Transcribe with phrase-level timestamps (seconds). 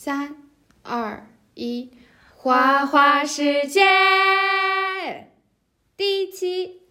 [0.00, 0.36] 三、
[0.82, 1.90] 二、一，
[2.36, 3.82] 花花世界。
[5.96, 6.82] 第七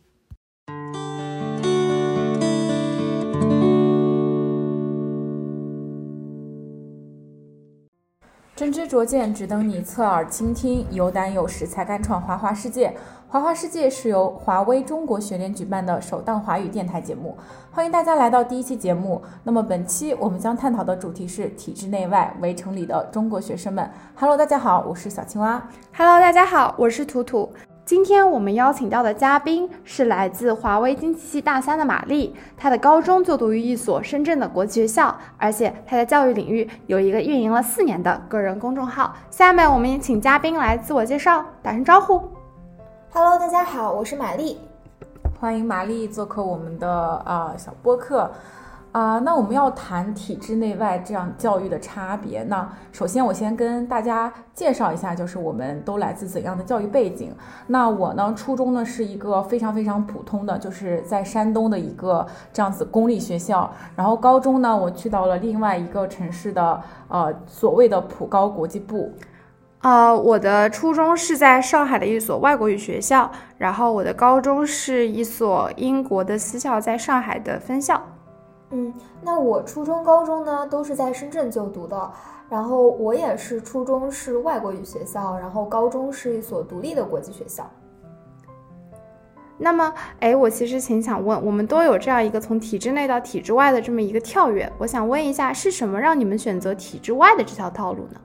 [8.68, 10.86] 真知灼见，只等你侧耳倾听。
[10.92, 12.94] 有胆有识才敢闯花花世界。
[13.30, 17.38] 花花世界是由华为中国学联举办的首档华语电台节目，
[17.72, 19.22] 欢迎大家来到第一期节目。
[19.46, 23.90] 那么本期我们将探讨的主题是体制内外围城里的中国学生们。
[24.16, 25.66] Hello，大家好，我是小青蛙。
[25.96, 27.50] Hello，大家好，我是图图。
[27.87, 39.15] 今天我们邀请到的嘉宾是来自华为经济系大三的玛丽，她的高中就读于一所深圳的国际学校，而且她在教育领域有一个运营了四年的个人公众号。
[39.29, 42.21] 下面我们也请嘉宾来自我介绍，打声招呼。
[43.13, 44.59] Hello，大家好，我是玛丽。
[45.39, 46.91] 欢迎玛丽做客我们的
[47.23, 48.29] 啊、呃小播客
[48.97, 52.41] 啊、那我们要谈体制内外这样教育的差别。
[52.45, 57.31] 那首先我先跟大家介绍一下，就是我们都来自怎样的教育背景。
[57.67, 63.72] 那我呢，初中呢是一个非常非常普通的，就是在山东的一个这样子公立学校。
[63.95, 69.13] 然后高中呢，我去到了另外一个城市的呃所谓的普高国际部。
[69.81, 78.02] 呃，我的初中是在上海的一所外国语学校，然后我的高中是一所英国的私校，在上海的分校。
[78.71, 82.11] 嗯，那我初中、高中呢都是在深圳就读的，
[82.49, 87.65] 然后我也是初中是外国语学校，然后高中是一所独立的国际学校。
[89.57, 98.19] 那么，哎，我其实挺想问，我们都有这样一个从体制内到体制外的这么一个跳跃，我想问一下，是什么让你们选择体制外的这条道路呢？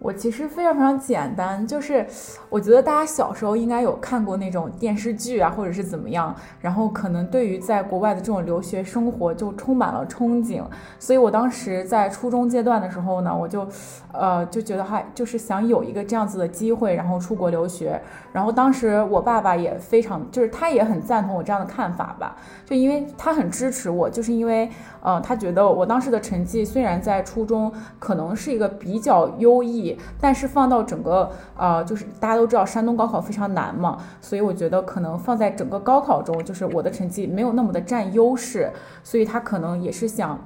[0.00, 2.06] 我其实非常非常简单，就是
[2.48, 10.62] 我觉得大家小时候应该有看过那种电视剧啊，或者是怎么样，然后可能对于在国外的这种留学生活就充满了憧憬，
[11.00, 13.66] 所以我当时在初中阶段的时候呢，我就，
[14.12, 18.00] 呃，就觉得还就是想有一个这样子的机会，然后出国留学，
[18.32, 22.36] 然后当时我爸爸也非常，就是他也很赞同我这样的看法吧，
[22.66, 24.68] 就因为他很支持我，就是因为，
[25.00, 29.98] 呃，他觉得我当时的成绩虽然在初中可能是一个比较优异。
[30.20, 38.70] 但是放到整个呃，就是大家都知道山东高考非常难嘛，所以我觉得可能放在整个高考中，就是我的成绩没有那么的占优势，
[39.04, 40.38] 所以他可能也是想，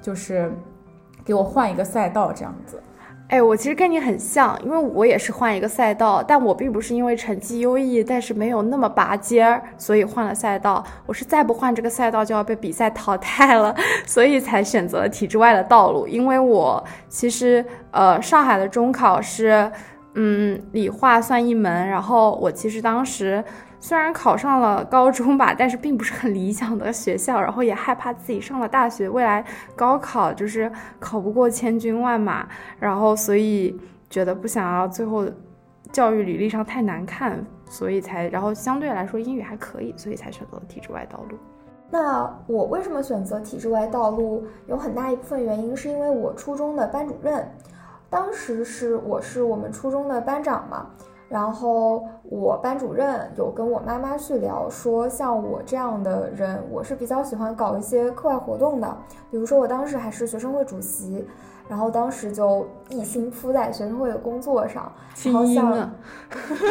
[0.00, 0.52] 就是
[1.24, 2.80] 给我换一个赛道这样子。
[3.28, 10.84] 哎，我其实跟你很像，因为我也是换一个赛道，但我并不是因为成绩优异，但是没有那么拔尖儿，所以换了赛道。
[11.06, 13.74] 我是再不换这个赛道就要被比赛淘汰了，
[14.06, 16.06] 所以才选择了体制外的道路。
[16.06, 19.68] 因为我其实呃，上海的中考是
[20.14, 23.42] 嗯理化算一门，然后我其实当时。
[23.86, 29.44] 虽然考上了高中吧，但是并不是很理想的学校，然后也害怕自己上了大学，未来
[29.76, 32.48] 高考就是考不过千军万马，
[32.80, 33.78] 然后所以
[34.10, 35.24] 觉得不想要最后
[35.92, 41.38] 教育履历上太难看，所以才，然后相对来说英语还可以，所以才选择了体制外道路。
[41.88, 44.44] 那我为什么选择体制外道路？
[44.66, 47.48] 有很大一部分原因是因为我初中的班主任，
[48.10, 50.90] 当时是我是我们初中的班长嘛。
[51.28, 58.96] 然后我班主任有跟我妈妈去聊，说像我这样的人，我是比较喜欢搞一些课外活动的。
[59.30, 61.26] 比如说我当时还是学生会主席，
[61.68, 64.92] 然后当时就一心扑在学生会的工作上，
[65.24, 65.90] 然后像，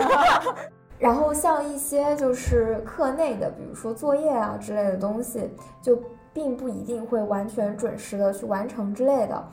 [0.97, 5.51] 然后像一些就是课内的，比如说作业啊之类的东西，
[5.81, 5.99] 就
[6.31, 9.43] 并不一定会完全准时的去完成之类的。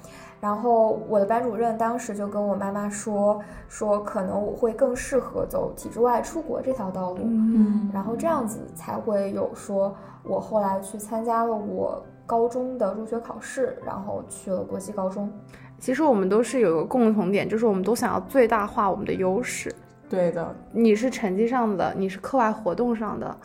[0.43, 9.95] 然后我的班主任当时就跟我妈妈说，说可能我会更适合走体制外出国这条道路，嗯然后这样子才会有说
[10.25, 15.31] 我后来去参加了我高中的入学考试，然后去了国际高中。
[15.79, 19.73] 其实我们都是有个共同点，就是我们都想要最大化我们的优势。
[20.09, 23.37] 对的，你是成绩上的，你是课外活动上的，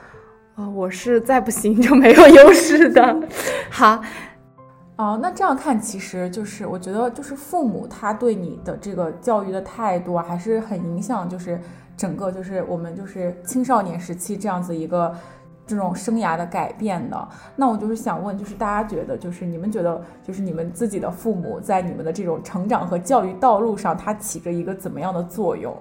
[0.55, 3.15] 呃，我是再不行就没有优势的。
[3.69, 4.01] 好。
[4.97, 11.61] 哦，那这样看，其实就是我觉得，就是父母他对你的这个教育的态度，还是很影响，就是
[11.95, 15.13] 整个就是我们就是青少年时期这样子一个
[15.67, 17.27] 这种生涯的改变的。
[17.55, 25.77] 那我就是想问，就是大家觉得，就是你们觉得，就是你们自己的父母在你们的这种成长和教育道路上，它起着一个怎么样的作用？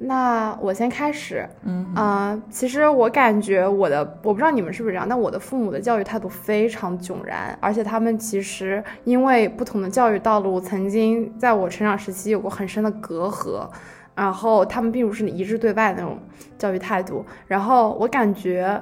[0.00, 13.68] 那我先开始，嗯啊、呃，其实我感觉我的，我不知道你们是不是这样，但我的父母的教育态度非常迥然，而且他们其实因为不同的教育道路，曾经在我成长时期有过很深的隔阂，
[14.14, 16.16] 然后他们并不是一致对外的那种
[16.56, 18.80] 教育态度，然后我感觉。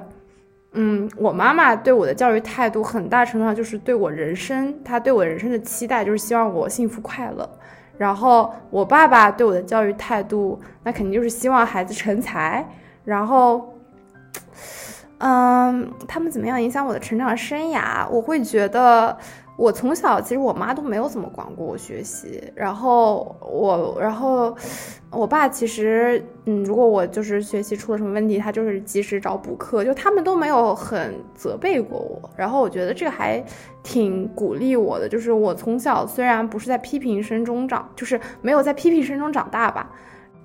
[0.73, 7.49] 嗯，我妈妈对我的教育态度很大程度上就是对我人生，她对我人生的期待就是希望我幸福快乐。
[7.97, 12.65] 然后我爸爸对我的教育态度，那肯定就是希望孩子成才。
[13.03, 13.73] 然后，
[15.17, 18.07] 嗯，他们怎么样影响我的成长生涯？
[18.09, 19.17] 我会觉得。
[19.57, 24.55] 我从小其实我妈都没有怎么管过我学习，然后我，然后
[25.09, 33.43] 我爸其实，嗯，如果我就是学习出了什么问题，他就是及时找补课，就他们都没有很责备过我，然后我觉得这个还
[33.81, 39.91] 挺鼓励我的，就是我从小虽然不是在批评声中长，就是没有在批评声中长大吧。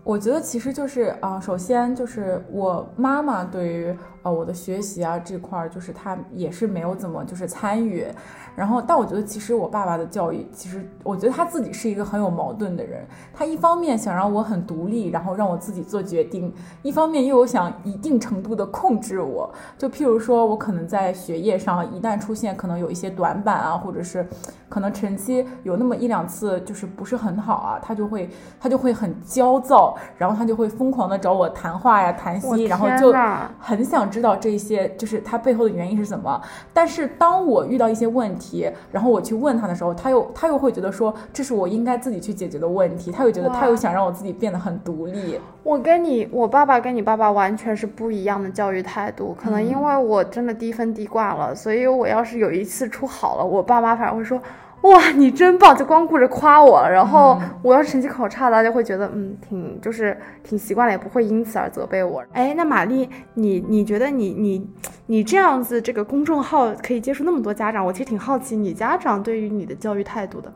[0.04, 8.06] 我觉得其实就是啊，首先就是我妈妈对于呃我的学习啊这块儿，就是她也是没有怎么就是参与。
[8.54, 13.02] 然后，但我觉得其实我爸爸的教育，其实我觉得他自己是一个很有矛盾的人。
[13.32, 16.52] 他一方面想让我很独立，然后让我自己做决定；
[16.82, 19.50] 一方面又想一定程度的控制我。
[19.78, 24.26] 就譬如说，我可能在学业上一旦出现可能有一些短板啊，或者是
[24.68, 28.28] 可能成绩有那么一两次就是不是很好啊，他就会
[28.60, 33.14] 他就会很焦躁，然后他就会疯狂的找我谈话呀、谈心，然后就
[33.58, 36.38] 很想知道这些就是他背后的原因是什么。
[36.74, 45.38] 但是当我遇到一些问题，题，然后我去问他的时候，他又他又会觉得说这是我应该自己去解决的问题，他又觉得他又想让我自己变得很独立。
[45.62, 54.40] 我跟你，我爸爸跟你爸爸完全是不一样的教育态度，可能因为我真的低分低挂了，所以我要是有一次出好了，我爸妈反而会说。
[54.82, 55.76] 哇，你真棒！
[55.76, 62.20] 就光顾着夸我，然后我要是成绩考差，大家会觉得嗯，挺就是挺习惯了，也不会因此而责备我。
[62.32, 64.68] 哎，那玛丽，你你觉得你你
[65.06, 70.52] 你这样子，这个公众号可以接触那么多家长，我其实挺好奇你家长对于你的教育态度的。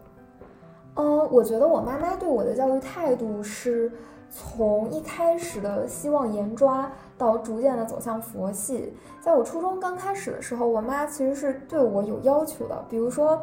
[0.96, 3.92] 嗯，我觉得我妈妈对我的教育态度是
[4.28, 8.92] 从一开始的希望严抓，到逐渐的走向佛系。
[9.20, 13.40] 在我初中刚开始的时候，我妈其实是对我有要求的，比如说。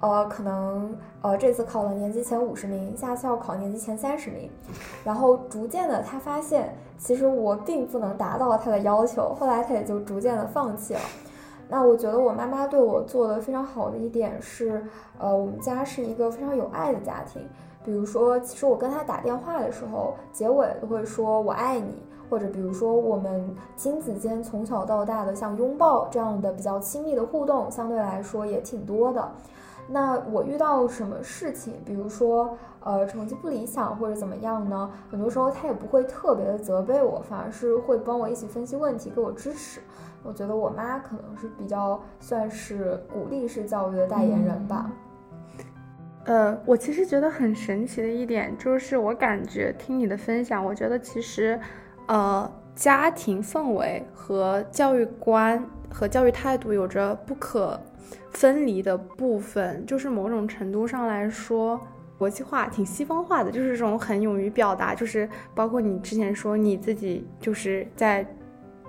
[0.00, 4.50] 呃，可能呃这次考了年级前五十名，下次要考年级前三十名，
[5.04, 11.00] 然后逐渐的他发现其实我并不能达到他的要求，后来他也就逐渐的放弃了。
[11.68, 14.84] 那我觉得我妈妈对我做的非常好的一点是，
[15.18, 17.42] 呃，我们家是一个非常有爱的家庭。
[17.84, 29.28] 比如说，其实我跟他打电话的时候，结尾都会说我爱你，或者比如说我们亲子间从小到大的像拥抱这样的比较亲密的互动，相对来说也挺多的。
[29.88, 34.90] 那我遇到什么事情，比如说，呃，成绩不理想或者怎么样呢？
[35.10, 39.80] 很多时候他也不会特别的责备我，反而是会帮我一起分析问题，给我支持。
[40.24, 44.90] 我觉得我妈可能是比较算是鼓励式教育的代言人吧。
[46.24, 51.60] 呃，我其实觉得很神奇的一点就是，我感觉听你的分享，我觉得其实，
[52.08, 57.78] 呃，家庭氛围和教育观和教育态度有着不可。
[58.30, 61.80] 分离的部分，就是某种程度上来说，
[62.18, 68.26] 国际化挺西方化的，就是这种很勇于表达，就是包括你之前说你自己就是在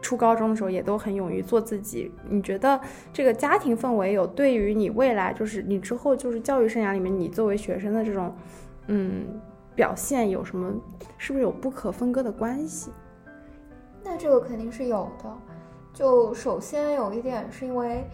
[0.01, 2.11] 初高中的时候也都很勇于做自己。
[2.29, 2.79] 你觉得
[3.13, 8.35] 这个家庭氛围有对于你未来，就是你之后就是教育生涯里面，你作为学生的这种
[8.87, 9.25] 嗯
[9.75, 10.73] 表现有什么，
[11.17, 12.91] 是不是有不可分割的关系？
[14.03, 15.37] 那这个肯定是有的。
[15.93, 18.05] 就首先有一点是因为。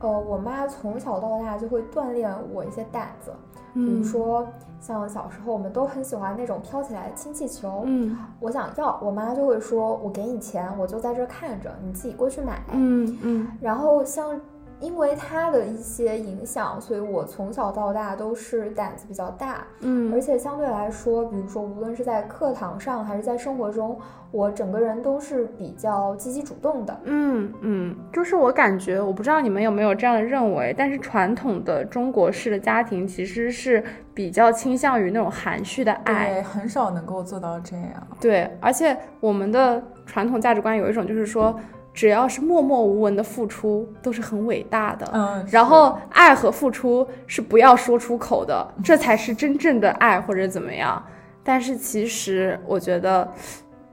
[0.00, 3.32] 呃，我妈从小到大就会锻炼我一些胆子，
[3.74, 4.46] 比如说
[4.80, 14.40] 像小时候我们都很喜欢那种飘起来的氢气球，嗯，我想要，我妈就会说，我给你钱，我就在这看着，你自己过去买，嗯嗯，然后像。
[14.80, 23.98] 因为他的一些影响，所以我从小到大都是胆子比较大，嗯，而且相对来说，比如说无论是在课堂上还是在生活中，
[24.30, 33.82] 我整个人都是比较积极主动的，嗯嗯，就是我感觉，我不知道你们有没有这样的认为，但是传统的中国式的家庭其实是
[34.14, 41.58] 比较倾向于那种含蓄的爱，对，很少能够做到这样，对，而且我们的传统价值观有一种就是说。
[41.98, 45.10] 只要是默默无闻的付出，都是很伟大的。
[45.12, 51.04] 嗯，然后爱和付出是不要说出口的，这才是真正的爱或者怎么样。
[51.42, 53.28] 但是其实我觉得，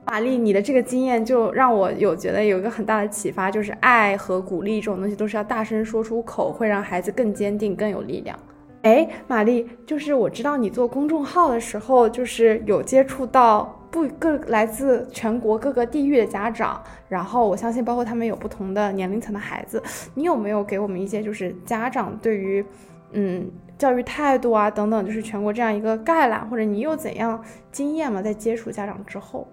[0.04, 8.38] 玛丽，你的这个经验就让我有觉得有一个很大的启发，就是爱和鼓励这种东西都是要大声说出口，会让孩子更坚定、更有力量。
[8.82, 13.75] 哎，玛丽，就是我知道你做公众号的时候，就是有接触到。
[13.90, 19.82] 不各来自全国各个地域的家长，然后我相信包括他们有不同的年龄层的孩子，
[20.14, 22.64] 你有没有给我们一些就是家长对于
[23.12, 28.22] 嗯教育态度啊等等，就是全国这样一个概览，或者你有怎样经验嘛？
[28.22, 29.46] 在接触家长之后，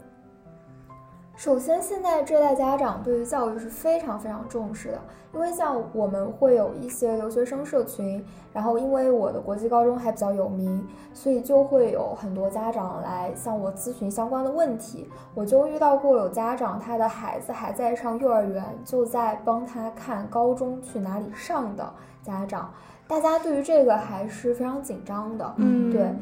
[1.35, 5.01] 首先，现在这代家长对于教育是非常非常重视的，
[5.33, 8.23] 因为像我们会有一些留学生社群，
[8.53, 15.09] 然后因为我的国际高中还比较有名，所以就会有很多家长来向我咨询相关的问题。
[15.33, 22.71] 我就遇到过有家长，他的孩子还在上幼儿园，就在帮他看高中去哪里上的家长，
[23.07, 25.53] 大家对于这个还是非常紧张的。
[25.57, 26.15] 嗯，对。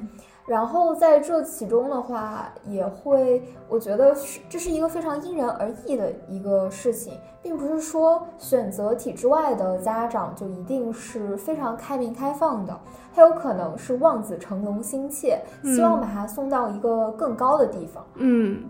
[0.52, 12.78] 然后在这其中的话，也会，我觉得是这是一个非常因人而异的一个事情，并不是说选择体制外的家长就一定是非常开明开放的，
[13.16, 18.06] 他有可能是望子成龙心切，希望把他送到一个更高的地方。
[18.16, 18.62] 嗯，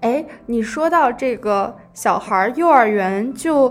[0.00, 3.70] 哎，你说到这个小孩幼儿园就。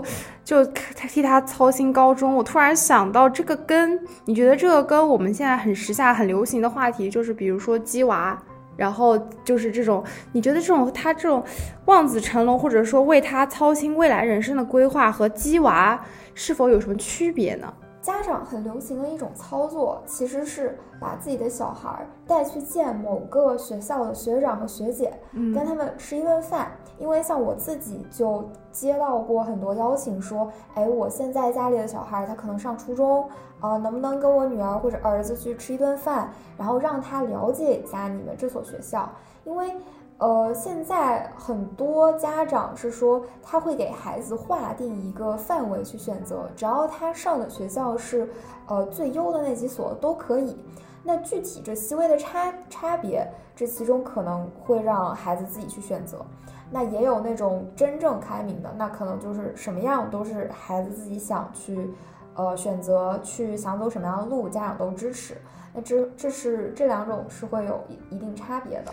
[0.50, 0.64] 就
[0.96, 8.36] 替他操心高中，我突然想到这个跟你觉得这个跟我们现在很时下很流行的话题，就是比如说鸡娃，
[8.76, 10.02] 然后就是这种，
[10.32, 11.40] 你觉得这种他这种
[11.84, 16.04] 望子成龙，或者说为他操心未来人生的规划和鸡娃
[16.34, 17.72] 是否有什么区别呢？
[18.02, 26.72] 家长很流行的一种操作，其实是把自己的小孩带去见某个学校的学长和学姐，跟他们吃一顿饭。
[26.98, 33.26] 因为像我自己就接到过很多邀请，说，哎，我现在家里的小孩他可能上初中，
[33.60, 39.08] 啊，能不能跟我女儿或者儿子去吃一顿饭，然后让他了解一下你们这所学校。
[39.44, 39.74] 因为，
[40.20, 48.28] 呃，现在很多家长是说他会给孩子划定一个范围去选择，只要他上的学校是，
[48.66, 50.58] 呃，最优的那几所都可以。
[51.02, 56.18] 那具体这细微的差差别，这其中可能会让孩子自己去选择。
[56.70, 61.90] 那也有那种真正开明的，那可能就是什么样都是孩子自己想去，
[62.34, 65.38] 呃，选择去想走什么样的路，家长都支持。
[65.72, 68.92] 那这这是这两种是会有一一定差别的。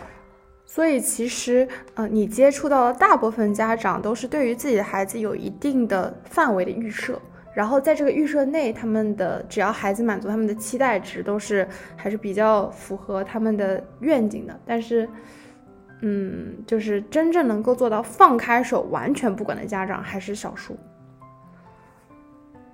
[0.70, 7.18] 所以其实，呃，你接触到的大部分家长都是对于自己的孩子有一定的范围的预设，
[7.54, 14.60] 然后在这个预设内，他们的只要孩子满足他们的期待值，都是还是比较符合他们的愿景的。
[14.66, 15.08] 但是。
[16.00, 20.76] 嗯，就是真正能够做到放开手、完全不管的家长还是少数。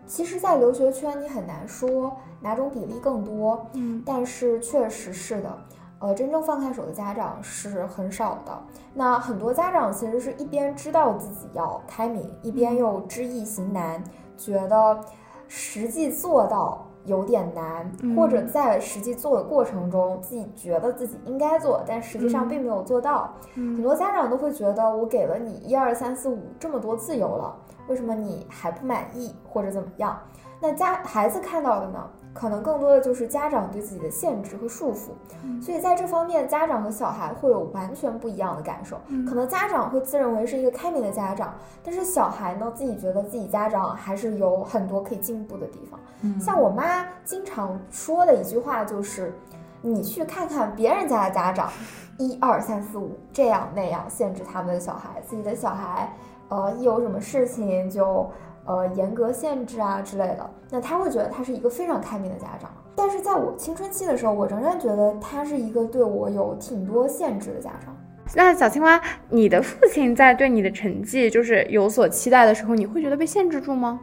[0.07, 3.67] 其实，在留学圈，你很难说哪种比例更多。
[3.73, 5.59] 嗯，但是确实是的，
[5.99, 8.59] 呃，真正放开手的家长是很少的。
[8.93, 14.03] 那很多家长其实是一边知道自己要开明，一边又知易行难，
[14.37, 15.01] 觉得
[15.49, 16.87] 实际做到。
[17.07, 23.31] 有点难，或者在实际做的过程中，自己觉得自己应该做，但实际上并没有做到。
[23.55, 27.55] 很多家长都会觉得，我给了你一二三四五这么多自由了，
[27.89, 30.19] 为什么你还不满意，或者怎么样？
[30.63, 32.09] 那家孩子看到的呢？
[32.35, 39.01] 可能更多的就是家长对自己的限制和束缚，所以在这方面，家长和小孩会有完全不一样的感受。
[39.27, 46.01] 可能家长会自认为是一个开明的家长，但是小孩呢，自己觉得自己家长还是有很多可以进步的地方。
[46.41, 49.33] 像我妈经常说的一句话就是
[49.81, 51.71] ：“你去看看别人家的家长，
[52.19, 56.13] 一二三四五这样那样限制他们的小孩，自己的小孩，
[56.49, 58.29] 呃，一有什么事情就。”
[58.67, 62.71] 呃，严格限制啊之类的，那他会觉得他是一个非常开明的家长。
[62.97, 67.95] 但是在我青春期的时候，我仍然觉得他是一个对我有挺多限制的家长。
[68.35, 74.01] 那小青蛙，你的父亲在对你的成绩就是有所期待的时候，你会觉得被限制住吗？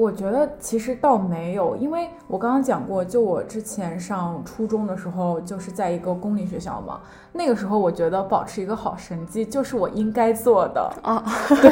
[0.00, 7.02] 我觉得其实倒没有，因为我刚刚讲过，就我之前上初中的时候，就是在一个公立学校嘛。
[7.32, 11.22] 那个时候，我觉得保持一个好成绩就是我应该做的啊。
[11.60, 11.70] 对，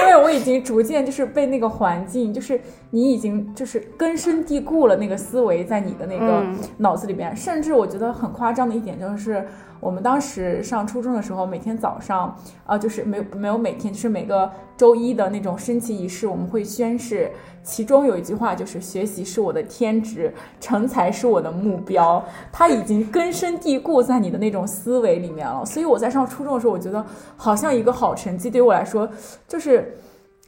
[0.00, 2.60] 因为我已经逐渐就是被那个环境，就是
[2.90, 6.44] 你已经就是根深蒂固了那个思维在你的那个
[6.78, 7.36] 脑子里边。
[7.36, 9.46] 甚至我觉得很夸张的一点就是。
[9.80, 17.30] 我们当时上初中的时候，每天早上，呃，就是没有没有每天，就是每个周一的那种升旗仪式，我们会宣誓，
[17.64, 22.22] 其中有一句话就是“学习是我的天职，成才是我的目标”，
[22.52, 25.64] 它已经根深蒂固在你的那种思维里面了。
[25.64, 27.04] 所以我在上初中的时候，我觉得
[27.36, 29.08] 好像一个好成绩对于我来说，
[29.48, 29.96] 就是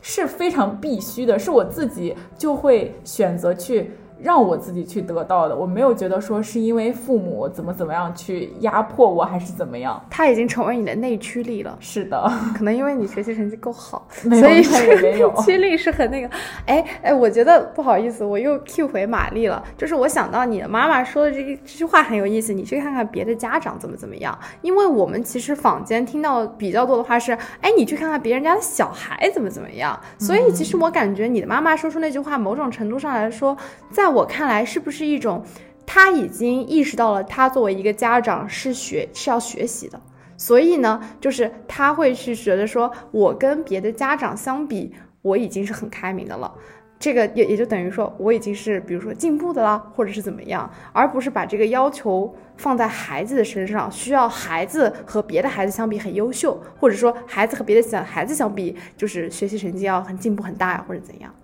[0.02, 3.92] 是非常必须的，是我自己就会选择去。
[4.23, 10.00] 让我自己去得到的，我没有觉得说是因为父母怎么怎么样去压迫我，还是怎么样。
[10.11, 11.76] 他已经成为你的内驱力了。
[11.81, 14.61] 是的，可能因为你学习成绩够好， 所以
[15.00, 16.31] 内 驱力是很那个。
[16.67, 19.62] 哎哎，我觉得不好意思，我又 Q 回玛丽了。
[19.76, 24.38] 就是我想到你的妈妈说的这这句话很有意思，你去看看别的家长怎么怎么样。
[24.61, 29.99] 因为我们其实坊间听到比较多的话是，哎，你去看看别人家的小孩怎么怎么样。
[30.19, 33.57] 所以其实我感觉你的妈妈说出那句话，某种程度上来说，
[33.91, 35.42] 在我看来，是不是一种，
[35.87, 40.00] 他已经意识到了，他作为一个家长是学是要学习的，
[40.37, 46.52] 所以呢，就是他会去觉得说，我跟别的家长相比，我已经是很开明的了。
[46.99, 61.35] 这个也也就等于说，我已经是比如说进步的啦，或者是怎么样，而不是把这个要求放在孩子的身上，需要孩子和别的孩子相比很优秀，或者说孩子和别的小孩子相比，就是学习成绩要很进步很大呀，或者怎样。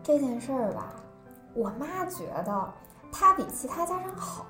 [0.00, 0.94] 这件事儿吧，
[1.54, 2.74] 我妈觉得
[3.12, 4.47] 他比其他家长好。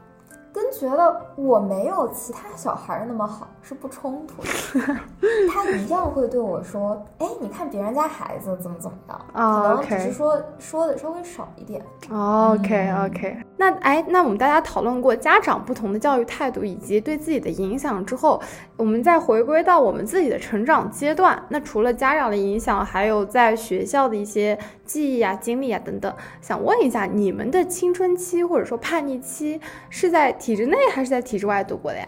[0.52, 4.97] 跟觉得我没有其他小孩那么好是不冲突的，
[5.52, 18.40] 他一样会对我说：“哎，你看别人家孩子怎么怎么的，可能只是说说的稍微少一点。” OK OK，那哎，那我们大家讨论过家长不同的教育态度以及对自己的影响之后，
[18.76, 21.40] 我们再回归到我们自己的成长阶段。
[21.50, 30.38] 那除了家长的影响，还有在学校的一些记忆啊、经历啊等等，想问一下，你们的青春期或者说叛逆期是在？
[30.38, 32.07] 体制内还是在体制外度过的呀？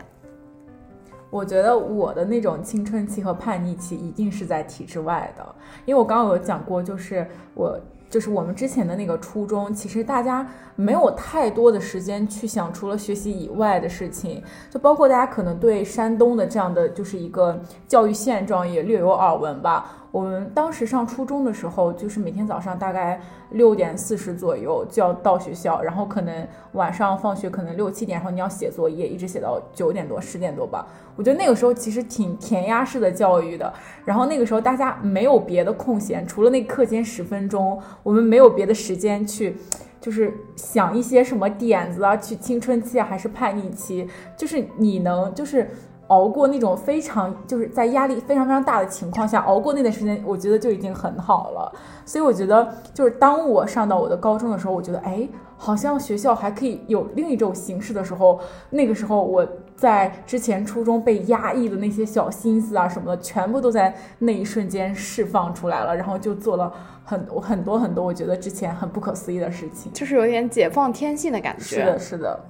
[1.31, 10.45] 我觉得我的那种青春期和叛逆期一定是在体制外的，因为我刚刚有讲过，就是我就是我们之前的那个初中，其实大家
[10.75, 20.00] 没有太多的时间去想除了学习以外的事情，就包括大家可能对山东的这样的就是一个教育现状也略有耳闻吧。
[20.13, 30.85] 我们当时上初中的时候，就是每天早上大概六点四十左右就要到学校，然后可能晚上放学可能六七点，然后你要写作业，一直写到九点多十点多吧。
[31.15, 33.73] 我觉得那个时候其实挺填鸭式的教育的，
[34.05, 39.57] 然后那个时候大家没有别的空闲，除了那课间十分钟，我们没有别的时间去，
[40.01, 45.71] 就是想一些什么点子啊，去青春期啊还是叛逆期，就是你能就是。
[46.11, 51.73] 熬过那种非常就是在压力非常非常大的情况下熬过那段时间，我觉得就已经很好了。
[52.05, 58.41] 所以我觉得，就是当我上到我的高中的时候，我觉得，哎，好像学校还可以有另一种形式的时候，
[58.71, 66.73] 那个时候我在之前初中被压抑的那些小心思啊什么的，全部都在那一瞬间释放出来了，然后就做了
[67.05, 71.63] 很 很多很多我觉得之前很不可思议的事情，就是有点解放天性的感觉。
[71.63, 72.41] 是的，是的。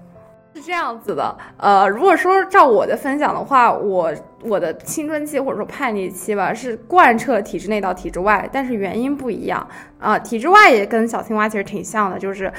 [0.54, 9.66] 是这样子的，呃，如果说照我的分享的话，我我的青春期或者说叛逆期吧，是贯彻体制内到体制外，但是原因不一样
[9.98, 10.18] 啊。
[10.18, 12.52] 体制外也跟小青蛙其实挺像的，就是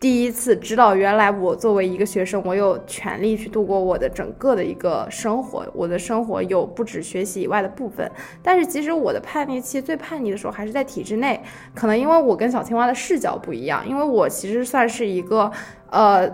[0.00, 8.10] 第一次知道原来我作为一个学生，我有权利去度过我的整个的一个生活，我的生活有不止学习以外的部分。
[8.42, 11.42] 但是其实我的叛逆期最叛逆的时候还是在体制内，
[11.74, 15.52] 可能因为我跟小青蛙的视角不一样，因为我其实算是一个
[15.90, 16.26] 呃。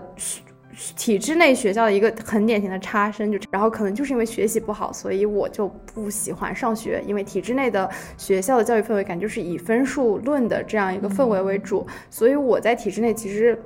[0.95, 7.03] 体制内学校的一个很典型的差生，就然后可能就是因为学习不好，所以我就不喜欢上学。
[7.05, 13.61] 因为体制内的学校的教育氛围感就是以分数论的这样一个氛围为主，所以我在体制内其实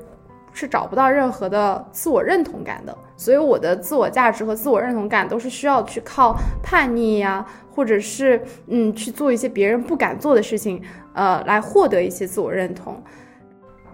[0.51, 2.97] 是找不到任何的自我认同感的。
[3.17, 10.81] 所以我的自我价值和自我认同感都是需要去靠叛逆呀，或者是嗯去做一些别人不敢做的事情，
[11.13, 13.01] 呃，来获得一些自我认同。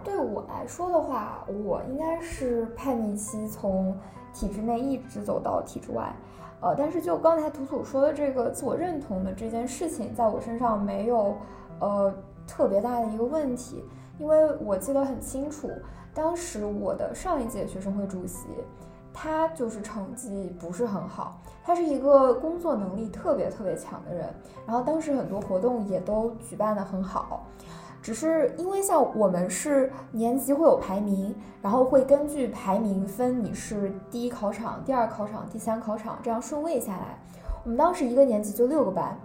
[0.04, 3.96] 对我来说的话，我应该是叛逆期从
[4.34, 6.14] 体制内一直走到体制外，
[6.62, 11.36] 呃，但是就刚才图图说的这个自我认同的这件事情，在我身上没有
[11.80, 12.14] 呃
[12.48, 13.84] 特别大的一个问题，
[14.18, 15.70] 因为我记得很清楚，
[16.14, 18.48] 当时我的上一届学生会主席，
[19.14, 24.28] 他就是成绩不是很好，他是一个工作能力特别特别强的人，
[24.66, 27.46] 然后当时很多活动也都举办的很好。
[28.02, 37.20] 只是因为像我们是年级会有排名，然后会根据排名分你是第一考场、第二考场、第三考场这样顺位下来。
[37.64, 39.16] 我们当时一个年级就六个班，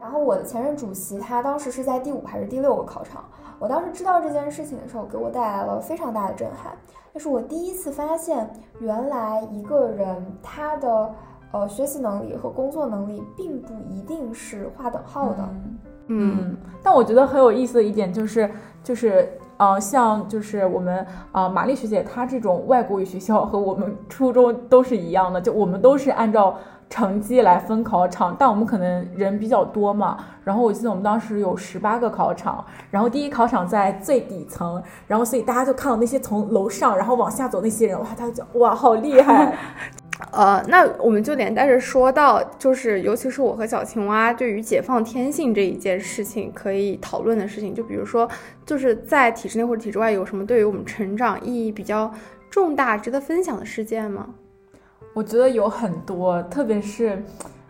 [0.00, 3.24] 然后我的前任主席他当时是在第五还是第六个考场。
[3.60, 6.76] 我当时知道这件事情的时候，给我带来了非常大的震撼。
[7.12, 8.48] 那是我第一次发现，
[8.80, 11.14] 原来一个人他的
[11.52, 15.48] 呃学习能力和工作能力并不一定是划等号的。
[16.82, 18.50] 但我觉得很有意思的一点就是，
[18.82, 26.56] 就是，呃，像就是我们啊，玛丽学姐她这种外国语学校和我们初中都是一样的，就我们都是按照
[26.88, 30.16] 成绩来分考场，但我们可能人比较多嘛。
[30.44, 39.54] 然后我记得我们当时有十八个考场，然后第一考场在最底层，然后所以大家就看到那些从楼上然后往下走那些人，哇，他就哇，好厉害。
[40.32, 48.28] 呃，那我们就连带着说到，就是尤其是我和小青蛙对于解放天性这一件事情可以讨论的事情，就比如说，
[48.66, 52.12] 就是在体制内或者体制外有什么对于我们成长意义比较
[52.50, 54.28] 重大、值得分享的事件吗？
[55.14, 57.22] 我觉得有很多，特别是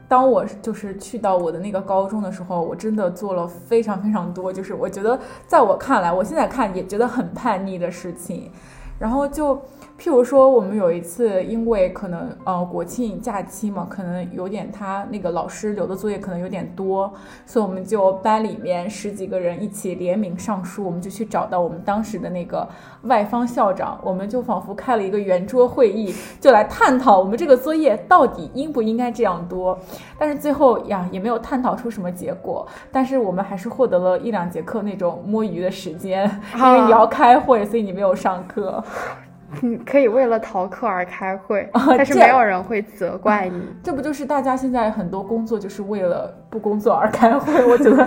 [0.08, 8.50] 当我就是去到我的那个高中的时候，我真的做了非常非常多，就是我觉得在我看来，我现在看也觉得很叛逆的事情，
[8.98, 9.60] 然后就。
[9.98, 17.12] 譬如说，我们有一次因为可能呃国庆假期嘛，可能有点他那个老师留的作业可能有点多，
[17.44, 22.66] 所以我们就班里面十几个人一起联名上书，我们就去找到我们当时的那个
[23.02, 29.76] 外方校长，我们就仿佛开了一个圆桌会议，就来探讨我们这个作业到底应不应该这样多。
[30.16, 38.80] 但是最后呀，也没有探讨出什么结果，但是我们还是获得了一两节课那种摸鱼的时间，因为你要开会，所以你没有上课。
[39.62, 43.62] 你 可以为了逃课而开会，但是没有人会责怪你。
[43.82, 47.52] 这不就是大家现在很多工作就是为了不工作而开会？
[47.64, 48.06] 我觉得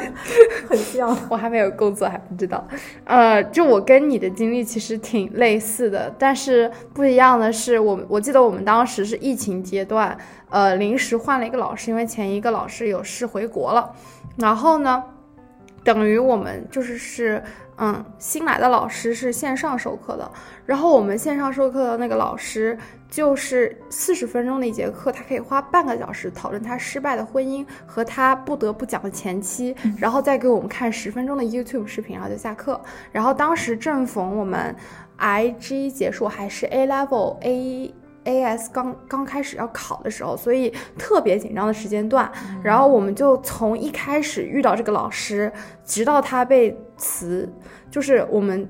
[0.70, 1.18] 很像。
[1.30, 2.64] 我还没有工作，还不知道。
[3.06, 10.16] 呃，就我跟你的经历其实挺类似的，但是不一样的是，我我记得我们当时是疫情阶段，
[10.50, 13.92] 呃，临时换了一个老师，因为前一个老师有事回国了，
[14.38, 15.04] 然后呢，
[15.84, 17.42] 等于我们就是是。
[17.84, 20.32] 嗯，新来的老师是线上授课的，
[20.68, 22.78] 然后我们线上授课的那个老师
[23.10, 32.80] 就是四十分钟的一节课，他可以花半个小时讨论他失败的婚姻和他不得不讲的前妻，然后再给我们看十分钟的 YouTube 视频，然后就下课。
[33.12, 34.76] 然后当时正逢我们
[35.18, 37.96] IG 结束，还是 A Level A。
[38.24, 42.32] A S 刚刚开始要考的时候，所以特别紧张的时间段。
[42.64, 45.52] 然后我们就从一开始遇到这个老师，
[45.84, 47.52] 直到他被辞，
[47.90, 48.68] 就是我们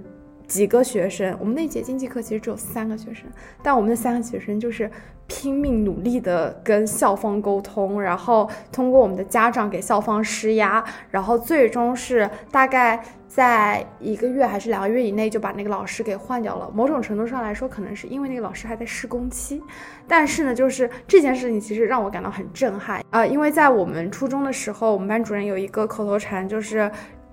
[0.47, 3.25] 几个学生，我们那节经济课其实只有三个学生，
[3.61, 4.89] 但我们那三个学生就是
[5.27, 13.03] 拼命努力的跟校方沟通，然后通过我们的家长给校方施压，然后最终是大概。
[13.31, 16.69] 在一个月还是两个月以内就把那个老师给换掉了。
[16.75, 19.63] 某种程度上来说，可能是因为那个老师还在试工期。
[20.05, 23.25] 但是呢，就是这件事情其实让我感到很震撼啊！
[23.25, 26.91] 因为在我们初中的时候，我们班主任有一个口头禅，就是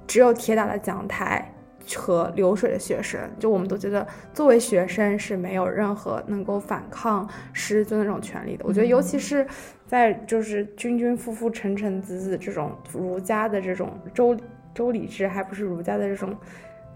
[0.09, 1.55] 只有铁打的讲台
[1.94, 3.21] 和流水的学生。
[3.38, 8.64] 就我们都觉得，作为学生是没有任何能够反抗师尊的这种权利的。
[8.66, 9.47] 我觉得，尤其是
[9.87, 14.37] 在就是君君夫夫臣臣子子这种儒家的这种周。
[14.75, 16.37] 周礼制还不是儒家的这种，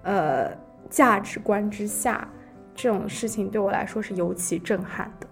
[0.04, 0.52] 呃
[0.88, 2.28] 价值观之下，
[2.76, 5.26] 这种事情对我来说是尤其震撼的。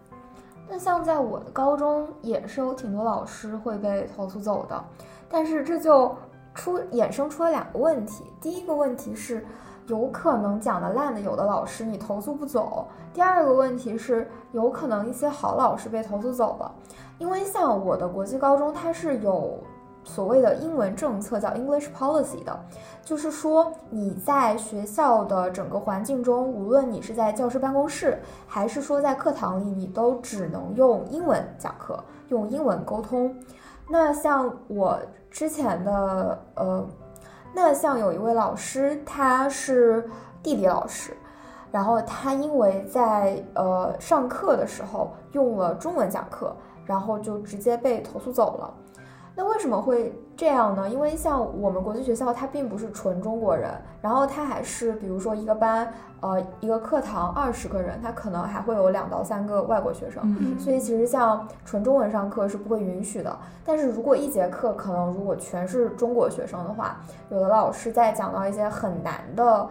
[0.68, 4.84] 那像在我的高中也是有挺多老师会被投诉走的，
[5.28, 6.12] 但是这就
[6.60, 8.22] 出衍生出了两个问题。
[8.38, 9.42] 第一个问题是，
[9.86, 16.70] 有可能讲的烂的有的老师你投诉不走；第二个问题是，有可能一些好老师被投诉走了，
[17.16, 19.58] 因为像我的国际高中它是有。
[20.02, 22.58] 所谓的英文政策叫 English Policy 的，
[23.04, 33.36] 就是说你在学校的整个环境中，无论你是在教师办公室，还是说在课堂里，你都只能用英文讲课，用英文沟通。
[33.90, 34.98] 那像我
[35.30, 36.86] 之前的呃，
[37.54, 40.08] 那像有一位老师，他是
[40.42, 41.16] 地理老师，
[41.70, 48.74] 然后他因为在呃上课的时候用了中文讲课，然后就直接被投诉走了。
[49.40, 50.86] 那为什么会这样呢？
[50.86, 53.70] 因为像我们国际学校，它并不是纯中国人，
[54.02, 63.34] 然后它还是比如说一个班，呃，一个课堂二十个人，它可能还会有两到三个外国学生，所以其实像纯中文上课是不会允许的。
[63.64, 67.00] 但是如果一节课可能如果全是中国学生的话，
[67.30, 69.66] 有的老师在讲到一些很难的。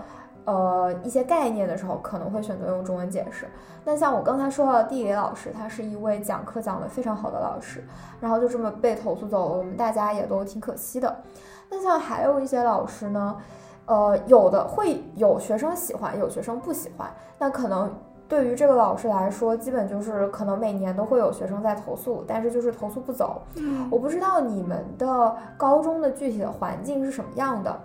[0.49, 3.47] 呃，一些概念的时候可能会选择用中文解释。
[3.85, 7.83] 那像我刚才说到的地理老师，他是一位讲课讲得非常好的老师，
[8.19, 11.15] 然后就这么被投诉走了，我们大家也都挺可惜的。
[11.69, 13.37] 那像还有一些老师呢，
[13.85, 17.07] 呃，有的会有学生喜欢，有学生不喜欢。
[17.37, 17.93] 那可能
[18.27, 23.43] 对于这个老师来说，基本就是可能每年都会有学生在投诉，但是就是投诉不走。
[23.91, 27.79] 我不知道你们的高中的具体的环境是什么样的。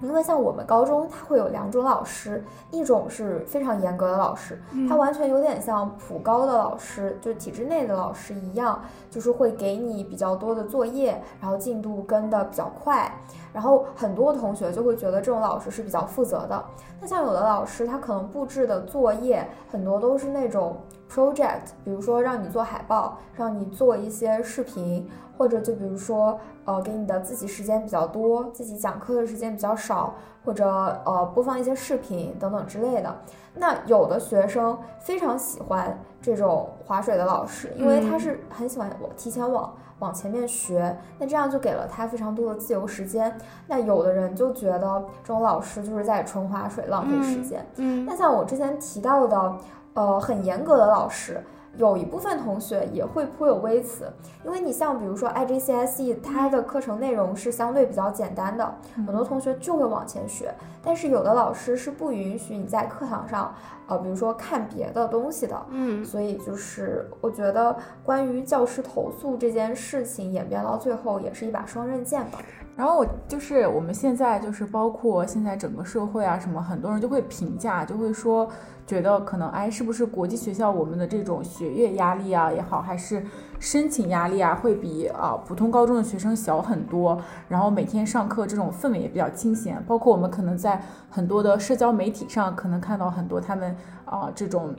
[0.00, 8.80] 因为像我们高中，它会有两种老师，一种是非常严格的老师，他完全有点像普高的老师，就体制内的老师一样，
[9.10, 13.10] 就是会给你比较多的作业，然后进度跟的比较快，
[13.52, 16.62] 然后很多同学就会觉得这种老师是比较负责的。
[17.00, 20.76] 那像有的老师，他可能布置的作业很多都是那种
[21.10, 25.08] project，比如说让你做海报，让你做一些视频。
[25.36, 30.66] 或者就比如说，呃，给你的自习时间比较多，自己讲课的时间比较少，或者
[31.04, 33.14] 呃，播放一些视频等等之类的。
[33.54, 43.34] 那有的学生非常喜欢这种划水的老师，因为他是很喜欢我提前往往前面学，那这样就给了他非常多的自由时间。
[43.66, 47.64] 那有的人就觉得这种老师就是在纯划水，浪费时间。
[47.76, 49.56] 嗯，那像我之前提到的，
[49.94, 51.42] 呃，很严格的老师。
[51.76, 54.10] 有一部分同学也会颇有微词，
[54.44, 58.74] 因为你像比如说 IGCSE，它的课程内容是相对比较简单的，
[59.06, 60.54] 很多同学就会往前学。
[60.82, 63.54] 但是有的老师是不允许你在课堂上，
[63.88, 65.66] 呃，比如说看别的东西的。
[65.70, 72.38] 嗯，所以就是我觉得关于教师投诉这件事情演变到最后也是一把双刃剑吧。
[72.76, 78.48] 然后我就是我们现在就是包括现在整个社会啊什么，很多人就会评价，就会说。
[78.86, 83.20] 觉得可能哎，是不是国际学校我们的这种学业压力啊也好，还是
[83.58, 87.20] 申请压力啊，会比啊普通高中的学生小很多。
[87.48, 94.72] 然后每天上课这种氛围也比较清闲，包括我们可能在很多的社交媒体上，可能看到很多他们啊这种，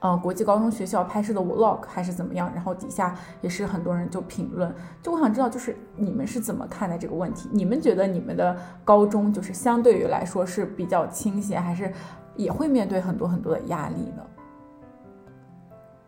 [0.00, 4.74] 呃国际高中学校拍摄的 vlog 还是怎么样，然后底下也是很多人就评论。
[5.02, 7.48] 就我想知道，就是你们是怎么看待这个问题？
[7.52, 11.92] 你们觉得你们的高中就是相对于来说是比较清闲，还是？
[12.36, 14.22] 也会面对很多很多的压力呢。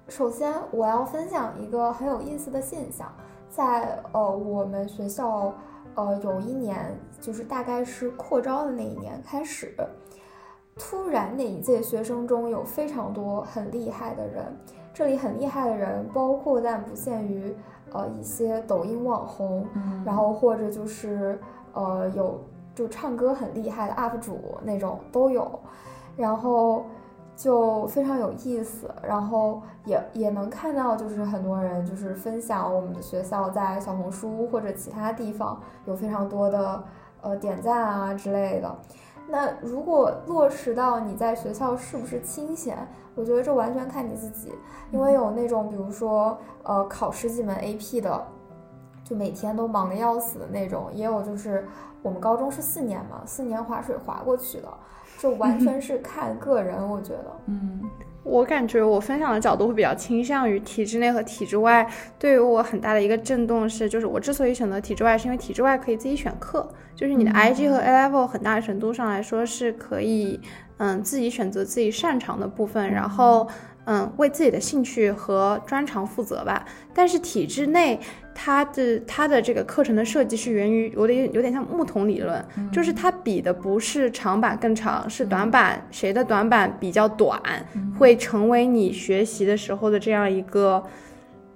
[0.06, 3.12] 首先，我要分享一个很有意思的现象，
[3.48, 5.52] 在呃我们学校，
[5.96, 9.74] 呃有一年就是大概是扩招的那一年开始，
[10.76, 14.44] 突然哪一届学生中有非常多很厉害的人。
[14.92, 17.54] 这里很厉害的人包括但不限于
[17.92, 19.66] 呃一些抖音网红，
[20.04, 21.38] 然后或者就是
[21.72, 22.40] 呃有
[22.74, 25.58] 就唱歌很厉害的 UP 主那种都有。
[26.16, 26.84] 然后
[27.36, 36.82] 就非常有意思，然后也也能看到，就是很多人就是分享我们的学校在小红书或者其他地方有非常多的
[37.22, 38.76] 呃点赞啊之类的。
[39.30, 42.76] 那如果落实到你在学校是不是清闲，
[43.14, 44.52] 我觉得这完全看你自己，
[44.90, 48.26] 因为有那种比如说呃考十几门 AP 的，
[49.04, 51.66] 就每天都忙得要死的那种，也有就是
[52.02, 54.68] 我们高中是四年嘛，四年划水划过去的。
[55.18, 57.82] 就完 全是看个人，我觉得，嗯，
[58.22, 61.88] 我感觉我分享的角度会比较倾向于体制内和体制外。
[62.18, 70.40] 对于我很大的一个震动是，就是我之所以选择体制外，是因为体制外可以自己选课，就是你的 IG 和 A Level 很大程度上来说是可以，
[70.78, 73.48] 嗯，自己选择自己擅长的部分，然后。
[73.86, 76.64] 嗯，为自己的兴趣和专长负责吧。
[76.94, 77.98] 但是体制内，
[78.42, 87.38] 它的它的这个课程的设计是源于有点有点像木桶理论，就是它比的不是长板更长，是短板谁的短板比较短，
[87.98, 90.82] 会成为你学习的时候的这样一个，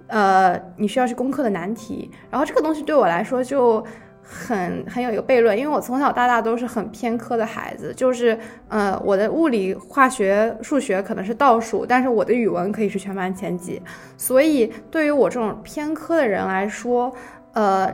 [0.05, 2.11] 呃，你需要去攻克的难题。
[2.29, 3.83] 然后这个东西对我来说就。
[4.27, 13.79] 很很有一个悖论，因为我从小到大都是很偏科的孩子，就是呃，我的物理、化学、数学可能是倒数，但是我的语文可以是全班前几。
[14.17, 17.13] 所以对于我这种偏科的人来说，
[17.53, 17.87] 呃，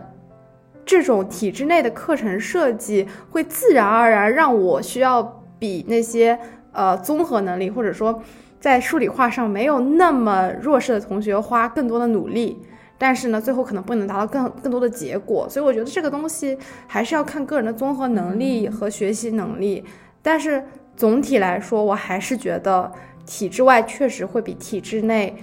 [0.85, 5.21] 这种体制内的课程设计会自然而然让我需要
[5.59, 6.39] 比那些
[6.71, 8.21] 呃综合能力或者说
[8.59, 12.57] 在数理化上没有那么弱势的同学花更多的努力。
[13.03, 19.83] 但是呢，最后可能不能达到更更多的结果，所以我觉得这个东西还是要看个人的综合能力和学习能力。
[20.21, 20.63] 但是
[20.95, 22.91] 总体来说，我还是觉得
[23.25, 25.35] 体制外确实会比体制内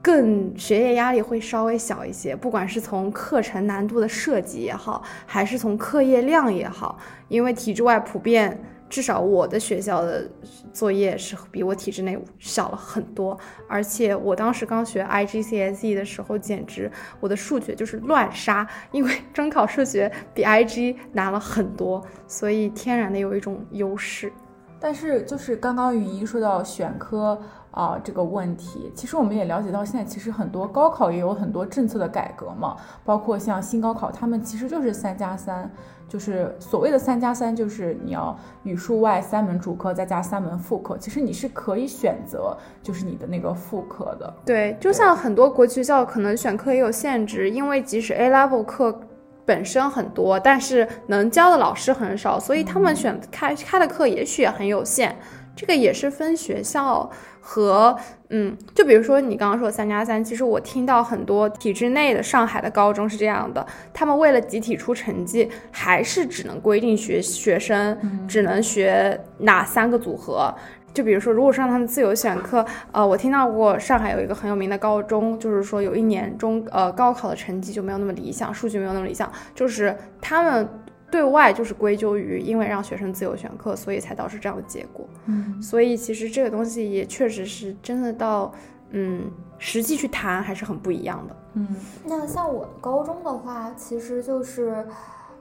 [0.00, 8.58] 更学业压力会稍微小一些，不管是从课程难度的设计也好，还是从课业量也好，因为体制外普遍。
[8.92, 10.28] 至少我的学校的
[10.70, 13.34] 作业是比我体制内少了很多，
[13.66, 24.30] 而且我当时刚学 IGCSE 的时候，简直我的数学就是乱杀，因为 中考数学比 IG 难了很多，所以天然的有一种优势。
[24.78, 32.76] 但是就是刚刚雨一说到选科啊这个问题，其实我们也了解到，现在其实很多高考也有很多政策的改革嘛，
[33.06, 35.70] 包括像新高考，他们其实就是三加三。
[36.12, 40.98] 就是所谓的三加三，就是你要语数外三门主课再加三门副课。
[40.98, 44.34] 其实你是可以选择，就是你的那个副课的。
[44.44, 49.00] 对，就像很多国际学校可能选课也有限制，因为即使 A level 课
[49.46, 55.16] 本身很多，但是能教的老师很少，所以他们选开开的课也许也很有限。
[55.54, 57.10] 这个也是分学校
[57.40, 57.96] 和，
[58.30, 70.52] 嗯，就比如说你刚刚说三加三，其实我听到很多体制内的上海的高中是这样的，他们为了集体出成绩，还是只能规定学学生只能学哪三个组合。
[70.94, 80.68] 就比如说，如果是让他们自由选课，呃，我听到过上海有一个很有名的高中，就是说有一年中呃高考的成绩就没有那么理想，数据没有那么理想，就是他们。
[81.12, 85.06] 对外就是归咎于，因为让学生自由选课，所以才导致这样的结果。
[85.26, 88.50] 嗯，所以其实这个东西也确实是真的到，
[88.92, 91.36] 嗯，实际去谈还是很不一样的。
[91.52, 91.68] 嗯，
[92.06, 94.86] 那像我高中的话，其实就是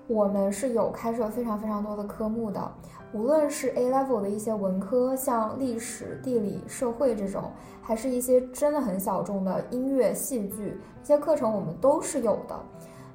[0.07, 2.71] 我们是有开设非常非常多的科目的，
[3.13, 7.49] 无论是 A level 的一些文科，像历史、地理、社会这种，
[7.81, 12.59] 还是一些真的很小众的音乐、戏剧这些课程，我们都是有的。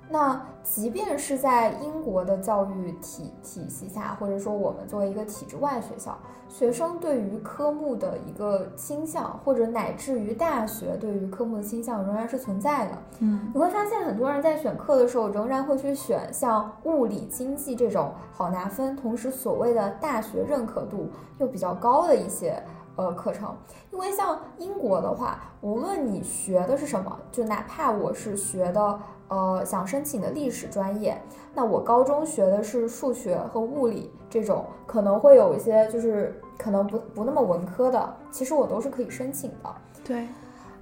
[0.08, 6.16] 那即便是在英国的教育体体系下，或者说我们作为一个体制外学校，
[6.48, 12.92] 学生对于科目的一个倾向，或者乃至于大学对于科目的倾向仍然是存在的。
[13.18, 22.62] 嗯，你会发现很多人在选课的时候，仍然会去选像物理、经济这种好拿分，同时所谓的大学认可度又比较高的一些
[22.94, 23.52] 呃课程。
[23.90, 29.00] 因为像英国的话，无论你学的是什么，就哪怕我是学的。
[29.28, 31.20] 呃，想申请的历史专业，
[31.54, 39.74] 那我高中学的是数学和物理这种，可能会有一些就是可能不不那么文科的，其实我都是可以申请的。
[40.04, 40.28] 对，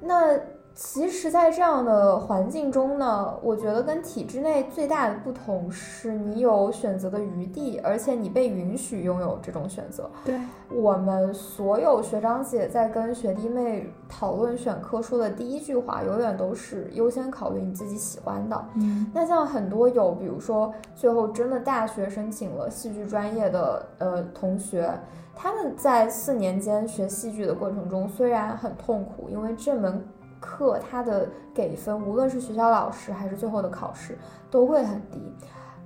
[0.01, 0.39] 那。
[0.75, 10.11] 其实，在这样的环境中呢，我觉得跟体制内最大的不同是你有选择的余地，而且你被允许拥有这种选择。
[10.25, 10.37] 对
[10.71, 18.65] 我们所有学长姐在跟学弟妹讨论选科说的第一句话，永远都是优先考虑你自己喜欢的。
[18.75, 24.93] 嗯，那像很多有，比如说最后真的大学申请了戏剧专业的呃同学，
[25.37, 30.05] 他们在四年间学戏剧的过程中，虽然很痛苦，因为这门。
[30.45, 34.19] 课它的给分，无论是学校老师还是最后的考试，
[34.51, 35.33] 都会很低，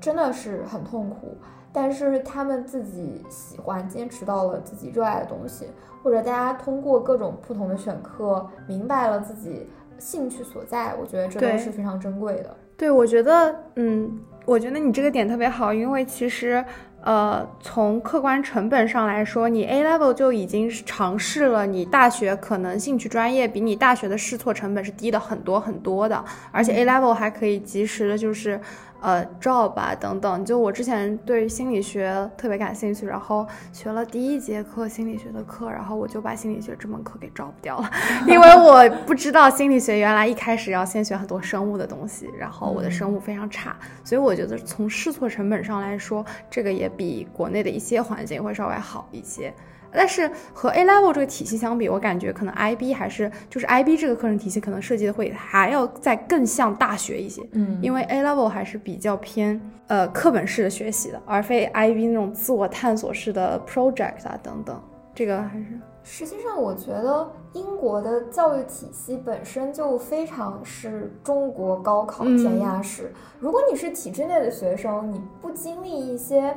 [0.01, 1.37] 真的是很痛苦。
[1.73, 5.69] 但是他们自己喜欢，坚持到了自己热爱的东西，
[6.03, 9.69] 或者大家通过各种不同的选课，明白了自己
[9.99, 12.57] 兴趣所在，我觉得这都是非常珍贵的。
[12.77, 16.65] 对，我觉得，嗯，我觉得你这个点特别好，因为其实。
[17.01, 28.61] 呃，从客观成本上来说，你 A level 就已经尝试了，你大学可能兴趣专业比你大学的试错成本是低的很多很多的，而且 A level 还可以及时的，就是。
[29.01, 37.91] 呃，job 啊等等，就我之前对心理学特别感兴趣，然后学了第一节课心理学的课，然后我就把心理学这门课给 drop 掉了，
[38.27, 49.55] 因为我不知道心理学原来一开始要先学很多生物的东西，然后我的生物非常差，所以我觉得从试错成本上来说，这个也比国内的一些环境会稍微好一些。
[49.93, 64.81] 但是和 A level 这个体系相比，我感觉可能 IB 还是就是 IB 这个课程体系可能设计的会还要再更像大学一些，嗯，因为 A level 还是比较偏呃课本式的学习的，而非 IB 那种自我探索式的 project 啊等等，
[65.15, 65.67] 这个还是。
[66.11, 73.13] 实际上，我觉得英国的教育体系本身就非常是中国高考填鸭式。
[73.39, 76.57] 如果你是体制内的学生，你不经历一些。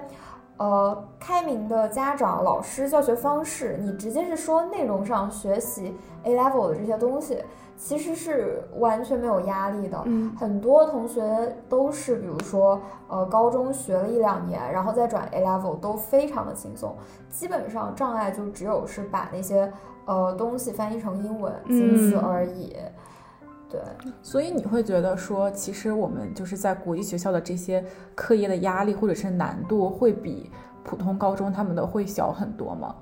[0.61, 7.43] 呃，开明的家长、老师教学方式，你直接是说内容上学习 A level 的这些东西，
[7.75, 9.99] 其实是完全没有压力的。
[10.05, 11.23] 嗯，很多同学
[11.67, 16.95] 都是，比如说，呃，高中学了一两年，然后再转 A level，都非常的轻松。
[17.27, 19.73] 基本上障碍就只有是把那些
[20.05, 22.75] 呃东西翻译成英文，仅此而已。
[23.71, 23.79] 对，
[24.21, 27.81] 所以你会觉得说，其实我们就是在国际学校的这些
[28.13, 30.51] 课业的压力或者是难度，会比
[30.83, 32.93] 普通高中他们的会小很多吗？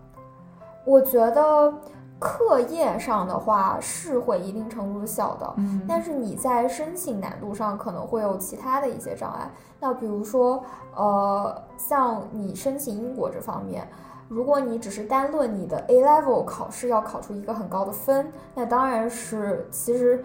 [0.86, 1.74] 我觉得
[2.20, 9.50] 课业上的话是会一定程度小的，嗯，但是你在申请难度上可能会有其他的一些障碍。
[9.80, 10.64] 那比如说，
[10.96, 13.88] 呃，像你申请英国这方面，
[14.28, 20.24] 如果你只是单论你的 A level 考试要考出一个很高的分，那当然是其实。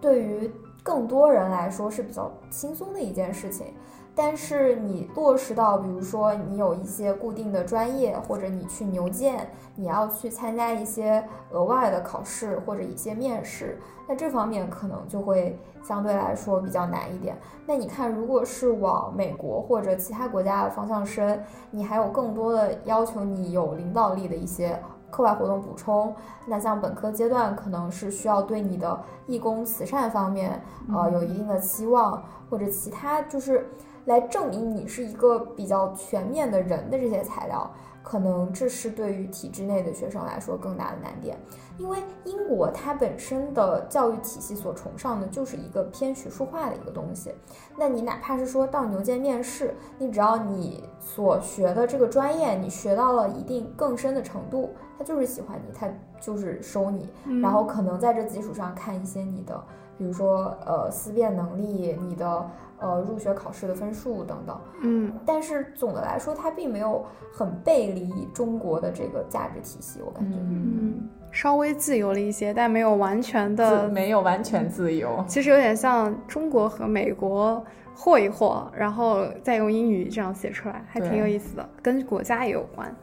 [0.00, 0.50] 对于
[0.82, 3.66] 更多人来说是比较轻松的一件事情，
[4.14, 17.36] 但是你落实到，比如说你有一些固定的专业，或者你去牛剑，你要去参加一些额外的考试或者一些面试，那这方面可能就会相对来说比较难一点。
[17.66, 21.38] 那你看，如果是往美国或者其他国家的方向升，
[21.70, 24.80] 你还有更多的要求，你有领导力的一些。
[25.10, 26.14] 课外活动补充，
[26.46, 33.68] 那像本科阶段可能是需要对你的义工慈善方面，呃，有一定的期望，或者其他就是
[34.04, 37.70] 来证明你是一个比较全面的人的这些材料。
[38.08, 41.38] 可能这是对于体制内的学生来说更大的难点，
[41.76, 47.34] 因为英国它本身的教育体系所崇尚的就是一个偏学术化的一个东西。
[47.76, 55.86] 那你哪怕是说到牛剑面试，你只要你所学的这个专业你学到了一定更深的程度，他就是喜欢你，他
[56.18, 57.10] 就是收你，
[57.42, 59.62] 然后可能在这基础上看一些你的，
[59.98, 62.50] 比如说呃思辨能力，你的。
[62.80, 75.24] 呃，入学考试的分数等等，嗯，但是总的来说，它并没有很背离中国的这个价值体系，我感觉，嗯，稍微自由了一些，但没有完全的，没有完全自由。
[75.26, 77.60] 其实有点像中国和美国
[77.96, 82.94] 和一和，然后再用英语这样写出来，还挺有意思的，跟国家也有关。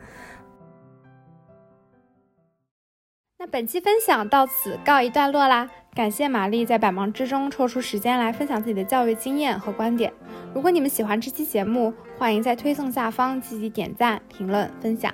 [3.52, 10.12] 本期分享到此告一段落啦，感谢玛丽在百忙之中抽出时间来分享自己的教育经验和观点。
[10.54, 15.14] 如果你们喜欢这期节目，欢迎在推送下方积极点赞、评论、分享。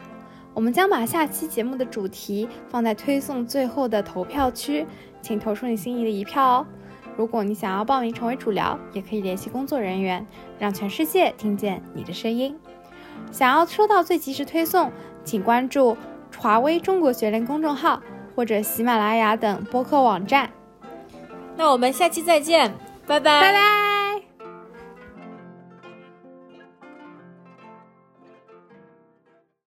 [0.53, 4.85] 我们将把下期节目的主题放在推送最后的投票区，
[5.21, 6.65] 请投出你心仪的一票哦。
[7.17, 10.25] 如果你想要报名成为主聊，也可以联系工作人员，
[10.57, 12.57] 让全世界听见你的声音。
[13.31, 14.91] 想要收到最及时推送，
[15.23, 15.95] 请关注
[16.37, 18.01] 华威中国学联公众号
[18.41, 20.49] 或者喜马拉雅等播客网站。
[21.55, 22.73] 那我们下期再见，
[23.05, 23.90] 拜拜，拜拜。